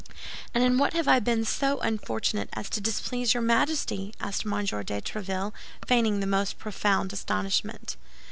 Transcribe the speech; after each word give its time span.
"And 0.55 0.63
in 0.63 0.79
what 0.79 0.93
have 0.93 1.07
I 1.07 1.19
been 1.19 1.45
so 1.45 1.77
unfortunate 1.81 2.49
as 2.53 2.71
to 2.71 2.81
displease 2.81 3.35
your 3.35 3.43
Majesty?" 3.43 4.15
asked 4.19 4.47
M. 4.47 4.51
de 4.65 4.99
Tréville, 4.99 5.53
feigning 5.85 6.21
the 6.21 6.25
most 6.25 6.57
profound 6.57 7.13
astonishment. 7.13 7.97